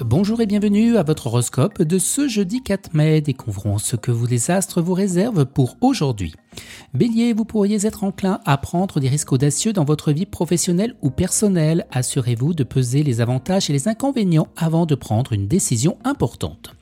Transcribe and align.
Bonjour 0.00 0.40
et 0.40 0.46
bienvenue 0.46 0.96
à 0.96 1.04
votre 1.04 1.28
horoscope 1.28 1.80
de 1.80 1.98
ce 1.98 2.26
jeudi 2.26 2.62
4 2.62 2.94
mai. 2.94 3.20
Découvrons 3.20 3.78
ce 3.78 3.94
que 3.94 4.10
vous 4.10 4.26
les 4.26 4.38
vous 4.76 4.92
réservent 4.92 5.46
pour 5.46 5.76
aujourd'hui. 5.80 6.34
Bélier, 6.94 7.32
vous 7.32 7.44
pourriez 7.44 7.86
être 7.86 8.02
enclin 8.02 8.40
à 8.44 8.56
prendre 8.56 8.98
des 8.98 9.08
risques 9.08 9.32
audacieux 9.32 9.72
dans 9.72 9.84
votre 9.84 10.10
vie 10.10 10.26
professionnelle 10.26 10.96
ou 11.00 11.10
personnelle. 11.10 11.86
Assurez-vous 11.92 12.54
de 12.54 12.64
peser 12.64 13.04
les 13.04 13.20
avantages 13.20 13.70
et 13.70 13.72
les 13.72 13.86
inconvénients 13.86 14.48
avant 14.56 14.84
de 14.84 14.96
prendre 14.96 15.32
une 15.32 15.46
décision 15.46 15.96
importante. 16.04 16.74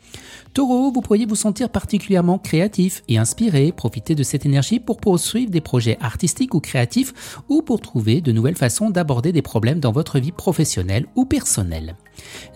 Taureau, 0.55 0.91
vous 0.91 1.03
pourriez 1.03 1.27
vous 1.27 1.37
sentir 1.37 1.69
particulièrement 1.69 2.39
créatif 2.39 3.03
et 3.09 3.19
inspiré. 3.19 3.73
Profitez 3.73 4.15
de 4.15 4.23
cette 4.23 4.47
énergie 4.47 4.81
pour 4.81 4.99
poursuivre 4.99 5.51
des 5.51 5.61
projets 5.61 5.99
artistiques 6.01 6.55
ou 6.55 6.61
créatifs 6.61 7.43
ou 7.51 7.61
pour 7.61 7.83
trouver 7.83 8.23
de 8.23 8.33
nouvelles 8.33 8.57
façons 8.57 8.89
d'aborder 8.89 9.33
des 9.33 9.43
problèmes 9.43 9.81
dans 9.81 9.93
votre 9.93 10.19
vie 10.19 10.33
professionnelle 10.33 11.07
ou 11.15 11.27
personnelle. 11.27 11.95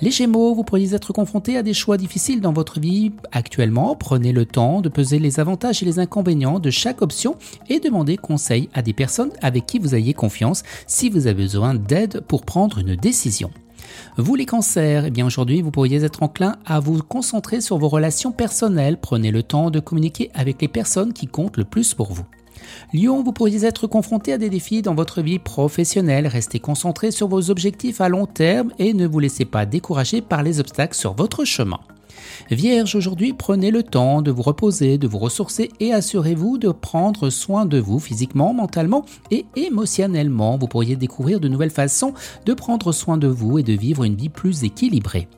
Les 0.00 0.10
Gémeaux, 0.10 0.54
vous 0.54 0.64
pourriez 0.64 0.94
être 0.94 1.12
confronté 1.12 1.56
à 1.56 1.62
des 1.62 1.74
choix 1.74 1.96
difficiles 1.96 2.40
dans 2.40 2.52
votre 2.52 2.80
vie 2.80 3.12
actuellement. 3.32 3.96
Prenez 3.96 4.32
le 4.32 4.44
temps 4.44 4.80
de 4.80 4.88
peser 4.88 5.18
les 5.18 5.40
avantages 5.40 5.82
et 5.82 5.86
les 5.86 5.98
inconvénients 5.98 6.58
de 6.58 6.70
chaque 6.70 7.02
option 7.02 7.36
et 7.68 7.80
demandez 7.80 8.16
conseil 8.16 8.68
à 8.74 8.82
des 8.82 8.92
personnes 8.92 9.32
avec 9.42 9.66
qui 9.66 9.78
vous 9.78 9.94
ayez 9.94 10.14
confiance 10.14 10.62
si 10.86 11.08
vous 11.08 11.26
avez 11.26 11.42
besoin 11.42 11.74
d'aide 11.74 12.20
pour 12.20 12.44
prendre 12.44 12.78
une 12.78 12.96
décision. 12.96 13.50
Vous 14.16 14.34
les 14.34 14.46
cancers, 14.46 15.06
eh 15.06 15.10
bien 15.10 15.26
aujourd'hui 15.26 15.62
vous 15.62 15.70
pourriez 15.70 16.04
être 16.04 16.22
enclin 16.22 16.56
à 16.64 16.80
vous 16.80 17.02
concentrer 17.02 17.60
sur 17.60 17.78
vos 17.78 17.88
relations 17.88 18.32
personnelles. 18.32 18.98
Prenez 19.00 19.30
le 19.30 19.42
temps 19.42 19.70
de 19.70 19.80
communiquer 19.80 20.30
avec 20.34 20.60
les 20.60 20.68
personnes 20.68 21.12
qui 21.12 21.26
comptent 21.26 21.56
le 21.56 21.64
plus 21.64 21.94
pour 21.94 22.12
vous. 22.12 22.24
Lion, 22.92 23.22
vous 23.22 23.32
pourriez 23.32 23.64
être 23.64 23.86
confronté 23.86 24.32
à 24.32 24.38
des 24.38 24.50
défis 24.50 24.82
dans 24.82 24.94
votre 24.94 25.22
vie 25.22 25.38
professionnelle. 25.38 26.26
Restez 26.26 26.60
concentré 26.60 27.10
sur 27.10 27.28
vos 27.28 27.50
objectifs 27.50 28.00
à 28.00 28.08
long 28.08 28.26
terme 28.26 28.72
et 28.78 28.94
ne 28.94 29.06
vous 29.06 29.18
laissez 29.18 29.44
pas 29.44 29.66
décourager 29.66 30.20
par 30.20 30.42
les 30.42 30.60
obstacles 30.60 30.96
sur 30.96 31.14
votre 31.14 31.44
chemin. 31.44 31.80
Vierge, 32.50 32.94
aujourd'hui, 32.94 33.32
prenez 33.32 33.70
le 33.70 33.82
temps 33.82 34.22
de 34.22 34.30
vous 34.30 34.42
reposer, 34.42 34.98
de 34.98 35.08
vous 35.08 35.18
ressourcer 35.18 35.70
et 35.80 35.92
assurez-vous 35.92 36.58
de 36.58 36.70
prendre 36.70 37.30
soin 37.30 37.66
de 37.66 37.78
vous 37.78 37.98
physiquement, 37.98 38.54
mentalement 38.54 39.04
et 39.30 39.46
émotionnellement. 39.56 40.58
Vous 40.58 40.68
pourriez 40.68 40.96
découvrir 40.96 41.40
de 41.40 41.48
nouvelles 41.48 41.70
façons 41.70 42.14
de 42.44 42.54
prendre 42.54 42.92
soin 42.92 43.16
de 43.18 43.28
vous 43.28 43.58
et 43.58 43.62
de 43.62 43.72
vivre 43.72 44.04
une 44.04 44.16
vie 44.16 44.28
plus 44.28 44.64
équilibrée. 44.64 45.28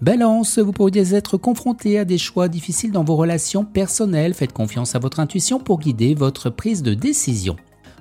Balance, 0.00 0.58
vous 0.58 0.72
pourriez 0.72 1.14
être 1.14 1.36
confronté 1.36 1.98
à 1.98 2.04
des 2.04 2.18
choix 2.18 2.48
difficiles 2.48 2.92
dans 2.92 3.04
vos 3.04 3.16
relations 3.16 3.64
personnelles. 3.64 4.34
Faites 4.34 4.52
confiance 4.52 4.94
à 4.94 4.98
votre 4.98 5.20
intuition 5.20 5.60
pour 5.60 5.78
guider 5.78 6.14
votre 6.14 6.50
prise 6.50 6.82
de 6.82 6.94
décision. 6.94 7.56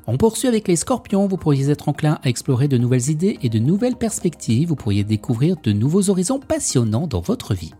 On 0.09 0.17
poursuit 0.17 0.48
avec 0.48 0.70
les 0.70 0.78
scorpions, 0.78 1.28
vous 1.28 1.36
pourriez 1.36 1.70
être 1.70 1.89
enclin 1.89 2.17
à 2.23 2.30
explorer 2.30 2.70
de 2.70 2.78
nouvelles 2.78 3.09
idées 3.09 3.38
et 3.42 3.50
de 3.50 3.59
nouvelles 3.59 3.98
perspectives, 3.98 4.70
vous 4.70 4.78
pourriez 4.78 5.03
découvrir 5.03 5.58
de 5.61 5.73
nouveaux 5.73 6.09
horizons 6.09 6.39
passionnants 6.39 7.08
dans 7.08 7.20
votre 7.20 7.53
vie. 7.53 7.73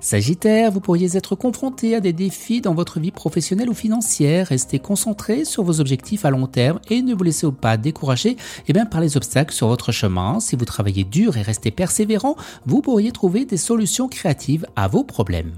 Sagittaire, 0.00 0.70
vous 0.70 0.80
pourriez 0.80 1.16
être 1.16 1.34
confronté 1.34 1.94
à 1.94 2.00
des 2.00 2.12
défis 2.12 2.60
dans 2.60 2.74
votre 2.74 3.00
vie 3.00 3.10
professionnelle 3.10 3.68
ou 3.68 3.74
financière. 3.74 4.48
Restez 4.48 4.78
concentré 4.78 5.44
sur 5.44 5.62
vos 5.62 5.80
objectifs 5.80 6.24
à 6.24 6.30
long 6.30 6.46
terme 6.46 6.80
et 6.90 7.02
ne 7.02 7.14
vous 7.14 7.24
laissez 7.24 7.50
pas 7.50 7.76
décourager 7.76 8.36
eh 8.68 8.72
par 8.90 9.00
les 9.00 9.16
obstacles 9.16 9.54
sur 9.54 9.68
votre 9.68 9.92
chemin. 9.92 10.40
Si 10.40 10.56
vous 10.56 10.64
travaillez 10.64 11.04
dur 11.04 11.36
et 11.36 11.42
restez 11.42 11.70
persévérant, 11.70 12.36
vous 12.66 12.82
pourriez 12.82 13.10
trouver 13.10 13.44
des 13.44 13.56
solutions 13.56 14.08
créatives 14.08 14.66
à 14.76 14.88
vos 14.88 15.04
problèmes. 15.04 15.52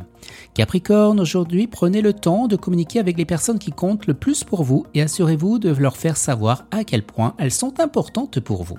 Capricorne, 0.54 1.20
aujourd'hui, 1.20 1.66
prenez 1.66 2.00
le 2.00 2.12
temps 2.12 2.48
de 2.48 2.56
communiquer 2.56 2.98
avec 2.98 3.16
les 3.16 3.24
personnes 3.24 3.58
qui 3.58 3.70
comptent 3.70 4.06
le 4.06 4.14
plus 4.14 4.44
pour 4.44 4.62
vous 4.62 4.84
et 4.94 5.02
assurez-vous 5.02 5.58
de 5.58 5.70
leur 5.70 5.96
faire 5.96 6.16
savoir 6.16 6.66
à 6.70 6.84
quel 6.84 7.02
point 7.02 7.34
elles 7.38 7.52
sont 7.52 7.80
importantes 7.80 8.40
pour 8.40 8.64
vous. 8.64 8.78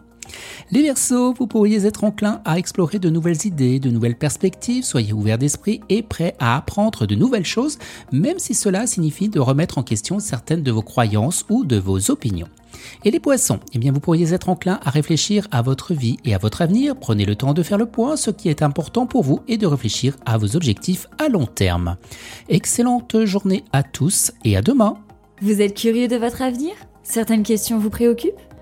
Les 0.71 0.83
Verseaux, 0.83 1.33
vous 1.33 1.47
pourriez 1.47 1.85
être 1.85 2.03
enclin 2.03 2.41
à 2.45 2.57
explorer 2.57 2.99
de 2.99 3.09
nouvelles 3.09 3.45
idées, 3.45 3.79
de 3.79 3.89
nouvelles 3.89 4.17
perspectives, 4.17 4.83
soyez 4.83 5.13
ouvert 5.13 5.37
d'esprit 5.37 5.81
et 5.89 6.01
prêt 6.01 6.35
à 6.39 6.57
apprendre 6.57 7.05
de 7.05 7.15
nouvelles 7.15 7.45
choses, 7.45 7.79
même 8.11 8.39
si 8.39 8.53
cela 8.53 8.87
signifie 8.87 9.29
de 9.29 9.39
remettre 9.39 9.77
en 9.77 9.83
question 9.83 10.19
certaines 10.19 10.63
de 10.63 10.71
vos 10.71 10.81
croyances 10.81 11.45
ou 11.49 11.65
de 11.65 11.77
vos 11.77 12.11
opinions. 12.11 12.47
Et 13.03 13.11
les 13.11 13.19
poissons, 13.19 13.59
eh 13.73 13.79
bien 13.79 13.91
vous 13.91 13.99
pourriez 13.99 14.33
être 14.33 14.49
enclin 14.49 14.79
à 14.83 14.89
réfléchir 14.89 15.47
à 15.51 15.61
votre 15.61 15.93
vie 15.93 16.17
et 16.23 16.33
à 16.33 16.37
votre 16.37 16.61
avenir. 16.61 16.95
Prenez 16.95 17.25
le 17.25 17.35
temps 17.35 17.53
de 17.53 17.63
faire 17.63 17.77
le 17.77 17.85
point, 17.85 18.15
ce 18.15 18.31
qui 18.31 18.49
est 18.49 18.61
important 18.61 19.05
pour 19.05 19.23
vous 19.23 19.39
et 19.47 19.57
de 19.57 19.65
réfléchir 19.65 20.15
à 20.25 20.37
vos 20.37 20.55
objectifs 20.55 21.07
à 21.17 21.29
long 21.29 21.45
terme. 21.45 21.97
Excellente 22.47 23.25
journée 23.25 23.63
à 23.73 23.83
tous 23.83 24.31
et 24.45 24.55
à 24.55 24.61
demain. 24.61 24.95
Vous 25.41 25.61
êtes 25.61 25.75
curieux 25.75 26.07
de 26.07 26.17
votre 26.17 26.41
avenir? 26.41 26.73
Certaines 27.03 27.43
questions 27.43 27.79
vous 27.79 27.89
préoccupent? 27.89 28.48